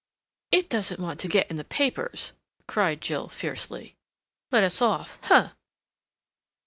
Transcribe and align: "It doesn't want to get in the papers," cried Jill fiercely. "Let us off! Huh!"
"It 0.51 0.67
doesn't 0.67 0.99
want 0.99 1.19
to 1.19 1.27
get 1.27 1.47
in 1.51 1.57
the 1.57 1.63
papers," 1.63 2.33
cried 2.67 3.01
Jill 3.01 3.27
fiercely. 3.29 3.97
"Let 4.51 4.63
us 4.63 4.81
off! 4.81 5.19
Huh!" 5.21 5.51